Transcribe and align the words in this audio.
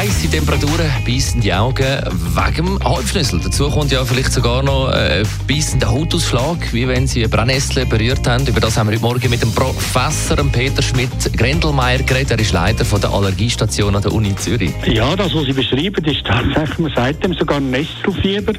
Heiße 0.00 0.30
Temperaturen 0.30 0.90
beißen 1.06 1.42
die 1.42 1.52
Augen 1.52 1.84
wegen 1.84 2.54
dem 2.54 2.82
Halbschlüssel. 2.82 3.38
Dazu 3.44 3.68
kommt 3.68 3.92
ja 3.92 4.02
vielleicht 4.02 4.32
sogar 4.32 4.62
noch 4.62 4.88
ein 4.88 5.24
beißender 5.46 5.90
Hautausschlag, 5.90 6.72
wie 6.72 6.88
wenn 6.88 7.06
Sie 7.06 7.20
eine 7.20 7.28
Brennnessel 7.28 7.84
berührt 7.84 8.26
haben. 8.26 8.46
Über 8.46 8.60
das 8.60 8.78
haben 8.78 8.88
wir 8.88 8.94
heute 8.94 9.02
Morgen 9.02 9.28
mit 9.28 9.42
dem 9.42 9.52
Professor 9.52 10.38
Peter 10.52 10.80
Schmidt-Grendelmeier 10.80 11.98
geredet. 11.98 12.30
Er 12.30 12.38
ist 12.38 12.54
Leiter 12.54 12.86
von 12.86 12.98
der 12.98 13.10
Allergiestation 13.10 13.94
an 13.94 14.00
der 14.00 14.14
Uni 14.14 14.34
Zürich. 14.36 14.72
Ja, 14.86 15.14
das, 15.14 15.34
was 15.34 15.44
Sie 15.44 15.52
beschreiben, 15.52 16.02
ist 16.02 16.24
tatsächlich, 16.24 16.78
man 16.78 16.94
sagt 16.94 17.22
dem 17.22 17.34
sogar 17.34 17.60
Nesselfieber. 17.60 18.54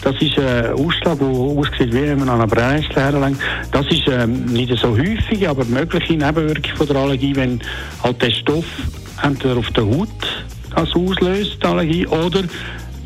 Das 0.00 0.14
ist 0.22 0.38
ein 0.38 0.72
Ausschlag, 0.72 1.18
der 1.18 1.28
aussieht, 1.28 1.92
wie 1.92 2.04
wenn 2.04 2.20
man 2.20 2.30
an 2.30 2.40
einer 2.40 2.46
Brennnessel 2.46 2.96
herlenkt. 2.96 3.42
Das 3.70 3.84
ist 3.88 4.08
ähm, 4.08 4.46
nicht 4.46 4.74
so 4.78 4.96
häufig, 4.96 5.46
aber 5.46 5.62
mögliche 5.66 6.14
Nebenwirkung 6.14 6.74
von 6.74 6.86
der 6.86 6.96
Allergie, 6.96 7.36
wenn 7.36 7.60
halt 8.02 8.22
der 8.22 8.30
Stoff 8.30 8.64
entweder 9.22 9.56
auf 9.56 9.70
der 9.70 9.84
Haut 9.84 10.08
das 10.74 10.94
auslöst, 10.94 11.64
Allergie, 11.64 12.06
oder 12.06 12.42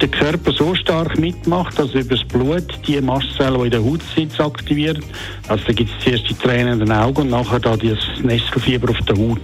der 0.01 0.09
Körper 0.09 0.53
so 0.53 0.75
stark 0.75 1.19
mitmacht, 1.19 1.79
dass 1.79 1.93
über 1.93 2.17
das 2.17 2.25
Blut 2.27 2.65
die 2.87 3.01
Mastzellen, 3.01 3.59
die 3.59 3.65
in 3.67 3.71
der 3.71 3.85
Haut 3.85 4.01
sind, 4.15 4.41
aktiviert. 4.41 4.99
Also 5.47 5.65
da 5.67 5.73
gibt 5.73 5.91
es 5.91 6.05
zuerst 6.05 6.29
die 6.29 6.35
Tränen 6.35 6.75
in 6.75 6.79
den 6.81 6.93
Augen 6.93 7.23
und 7.23 7.31
nachher 7.31 7.61
da 7.61 7.77
das 7.77 7.99
Nesselfieber 8.23 8.91
auf 8.91 8.99
der 9.07 9.17
Haut. 9.17 9.41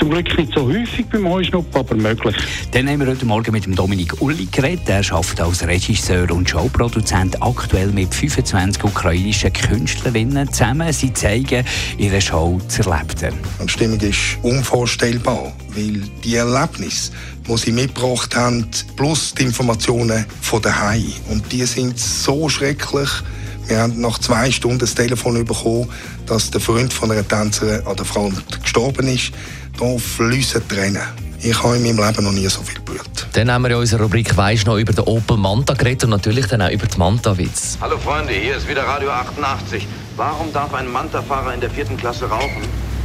Zum 0.00 0.08
Glück 0.08 0.38
nicht 0.38 0.54
so 0.54 0.66
häufig 0.66 1.04
beim 1.12 1.28
Heuschnupfen, 1.28 1.74
aber 1.74 1.94
möglich. 1.94 2.34
Dann 2.70 2.88
haben 2.88 3.00
wir 3.00 3.06
heute 3.08 3.26
Morgen 3.26 3.52
mit 3.52 3.66
dem 3.66 3.74
Dominik 3.74 4.22
Uli 4.22 4.46
geredet. 4.50 4.88
Er 4.88 5.04
arbeitet 5.12 5.40
als 5.42 5.66
Regisseur 5.66 6.30
und 6.30 6.48
Showproduzent 6.48 7.42
aktuell 7.42 7.88
mit 7.88 8.14
25 8.14 8.82
ukrainischen 8.82 9.52
Künstlerinnen 9.52 10.50
zusammen. 10.50 10.90
Sie 10.94 11.12
zeigen 11.12 11.66
ihre 11.98 12.18
Show 12.18 12.58
zu 12.66 12.82
erleben. 12.88 13.38
Die 13.62 13.68
Stimmung 13.68 14.00
ist 14.00 14.38
unvorstellbar, 14.40 15.52
weil 15.74 16.00
die 16.24 16.36
Erlebnisse, 16.36 17.12
die 17.46 17.56
sie 17.58 17.72
mitgebracht 17.72 18.34
haben, 18.34 18.66
plus 18.96 19.34
die 19.34 19.42
Informationen 19.42 20.24
von 20.40 20.62
daheim. 20.62 21.12
Und 21.28 21.52
die 21.52 21.66
sind 21.66 21.98
so 21.98 22.48
schrecklich. 22.48 23.10
Wir 23.66 23.80
haben 23.80 24.00
nach 24.00 24.18
zwei 24.18 24.50
Stunden 24.50 24.78
das 24.78 24.94
Telefon 24.94 25.44
bekommen, 25.44 25.88
dass 26.26 26.50
der 26.50 26.60
Freund 26.60 26.92
von 26.92 27.10
einer 27.12 27.28
Tänzerin 27.28 27.86
an 27.86 27.96
der 27.96 28.06
Front 28.06 28.62
gestorben 28.62 29.06
ist. 29.06 29.32
Da 29.78 29.98
fließen 29.98 30.66
Tränen. 30.68 31.02
Ich 31.42 31.62
habe 31.62 31.76
in 31.76 31.82
meinem 31.96 32.06
Leben 32.06 32.24
noch 32.24 32.32
nie 32.32 32.46
so 32.48 32.62
viel 32.62 32.76
gebrüllt. 32.76 33.26
Dann 33.32 33.50
haben 33.50 33.62
wir 33.62 33.70
in 33.70 33.76
unserer 33.76 34.02
Rubrik 34.02 34.36
«Weisst 34.36 34.66
noch» 34.66 34.76
über 34.76 34.92
den 34.92 35.04
Opel 35.04 35.38
Manta 35.38 35.72
geredet 35.72 36.04
und 36.04 36.10
natürlich 36.10 36.46
dann 36.46 36.60
auch 36.60 36.70
über 36.70 36.86
die 36.86 36.98
Manta-Witz. 36.98 37.78
Hallo 37.80 37.96
Freunde, 37.96 38.32
hier 38.34 38.56
ist 38.56 38.68
wieder 38.68 38.82
Radio 38.82 39.10
88. 39.10 39.86
Warum 40.16 40.52
darf 40.52 40.74
ein 40.74 40.90
Manta-Fahrer 40.90 41.54
in 41.54 41.60
der 41.60 41.70
vierten 41.70 41.96
Klasse 41.96 42.26
rauchen? 42.26 42.62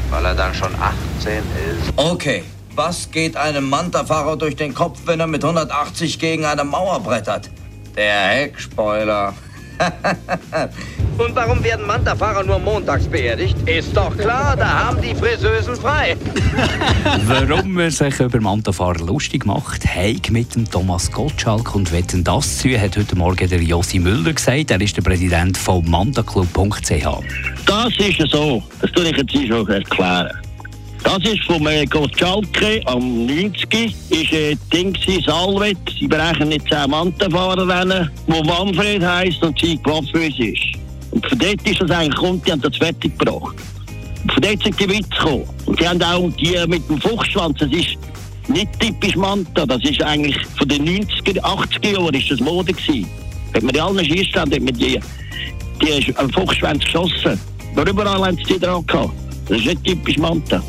Weil 0.09 0.25
er 0.25 0.36
dann 0.36 0.53
schon 0.53 0.73
18 0.75 1.38
ist. 1.38 1.93
Okay, 1.95 2.43
was 2.75 3.09
geht 3.09 3.38
einem 3.38 3.69
Manta-Fahrer 3.69 4.36
durch 4.36 4.58
den 4.58 4.73
Kopf, 4.73 4.99
wenn 5.05 5.21
er 5.21 5.27
mit 5.27 5.43
180 5.43 6.19
gegen 6.19 6.43
eine 6.43 6.66
Mauer 6.66 6.99
brettert? 6.99 7.49
Der 7.95 8.27
Heckspoiler. 8.27 9.33
Und 11.17 11.33
warum 11.33 11.63
werden 11.63 11.88
Manta-Fahrer 11.88 12.44
nur 12.44 12.59
montags 12.59 13.08
beerdigt? 13.08 13.55
Ist 13.67 13.95
doch 13.95 14.16
klar, 14.17 14.55
da 14.58 14.85
haben 14.85 15.02
die 15.02 15.16
Friseusen 15.16 15.75
frei. 15.75 16.17
Warum 17.25 17.73
man 17.73 17.89
sich 17.89 18.19
über 18.19 18.41
Mantafahrer 18.41 18.99
lustig 18.99 19.45
macht, 19.45 19.86
Heik 19.86 20.30
mit 20.31 20.55
dem 20.55 20.69
Thomas 20.69 21.09
Gottschalk 21.11 21.73
und 21.73 21.91
wetten 21.93 22.23
das 22.23 22.58
zu, 22.58 22.69
hat 22.80 22.97
heute 22.97 23.16
Morgen 23.16 23.47
der 23.49 23.61
Josi 23.61 23.99
Müller 23.99 24.33
gesagt. 24.33 24.71
Er 24.71 24.81
ist 24.81 24.98
der 24.98 25.04
Präsident 25.04 25.58
von 25.58 25.89
mantaclub.ch. 25.89 27.08
Das 27.65 27.98
ist 27.98 28.31
so. 28.31 28.61
Das 28.81 28.92
tue 28.92 29.05
ich 29.05 29.17
jetzt 29.17 29.48
schon 29.48 29.70
erklären. 29.70 30.31
Das 31.04 31.20
ist 31.20 31.43
vom 31.43 31.65
äh, 31.67 31.86
Gottschalke 31.86 32.81
am 32.87 33.25
90. 33.25 33.95
ist 34.09 34.33
äh, 34.33 34.55
Ding 34.73 34.98
Salvet. 35.25 35.77
Sie 35.98 36.08
brechen 36.08 36.49
nicht 36.49 36.67
10 36.67 36.89
Mantenfahrer 36.89 37.67
rennen, 37.67 38.09
wo 38.27 38.43
Manfred 38.43 39.05
heisst 39.05 39.42
und 39.43 39.58
sie 39.59 39.77
Quaffös 39.77 40.33
ist. 40.39 40.85
Und 41.15 41.26
von 41.26 41.39
dort 41.39 41.67
ist 41.67 41.81
das 41.81 41.89
eigentlich 41.92 42.15
kommt, 42.15 42.45
die 42.45 42.52
haben 42.52 42.61
das 42.61 42.76
fertig 42.76 43.17
gebracht. 43.17 43.55
Und 44.23 44.33
von 44.33 44.42
dort 44.42 44.61
sind 44.61 44.80
die 44.80 44.89
Witze 44.89 45.09
gekommen. 45.09 45.49
Und 45.65 45.80
die 45.80 45.87
haben 45.87 46.03
auch 46.03 46.30
die 46.37 46.58
mit 46.67 46.87
dem 46.89 46.99
Fuchsschwanz, 46.99 47.58
das 47.59 47.71
ist 47.71 47.98
nicht 48.49 48.80
typisch 48.80 49.15
Manta, 49.15 49.65
das 49.65 49.81
ist 49.83 50.04
eigentlich 50.04 50.37
von 50.58 50.67
den 50.67 50.86
90er, 50.86 51.39
80er 51.39 51.93
Jahren 51.93 52.14
ist 52.14 52.30
das 52.30 52.39
Mode 52.42 52.73
gewesen. 52.73 53.08
Hat 53.54 53.64
man 53.64 53.73
in 53.73 53.81
allen 53.81 54.05
Schießständen, 54.05 54.54
hat 54.54 54.61
man 54.61 54.73
die, 54.73 54.99
die 55.81 56.14
Fuchsschwanz 56.33 56.83
geschossen. 56.83 57.39
Aber 57.75 57.89
überall 57.89 58.25
haben 58.25 58.37
sie 58.37 58.43
die 58.43 58.59
dran 58.59 58.86
gehabt. 58.86 59.11
Das 59.48 59.58
ist 59.58 59.65
nicht 59.65 59.83
typisch 59.86 60.17
Manta. 60.17 60.61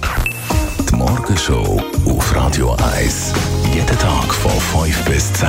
Die 0.89 0.95
Morgenshow 0.95 1.83
auf 2.07 2.37
Radio 2.37 2.77
1. 2.95 3.33
Jeden 3.75 3.99
Tag 3.99 4.33
von 4.33 4.85
5 4.85 5.05
bis 5.05 5.33
10. 5.33 5.49